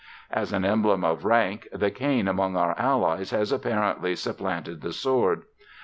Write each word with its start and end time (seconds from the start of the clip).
As 0.31 0.51
an 0.51 0.65
emblem 0.65 1.03
of 1.05 1.25
rank 1.25 1.67
the 1.71 1.91
cane 1.91 2.27
among 2.27 2.57
our 2.57 2.73
Allies 2.75 3.29
has 3.29 3.51
apparently 3.51 4.15
supplanted 4.15 4.81
the 4.81 4.93
sword. 4.93 5.43